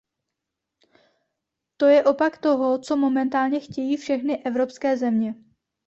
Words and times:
To 1.77 1.85
je 1.85 2.03
opak 2.03 2.37
toho, 2.37 2.79
co 2.79 2.97
momentálně 2.97 3.59
chtějí 3.59 3.97
všechny 3.97 4.43
evropské 4.43 4.97
země. 4.97 5.35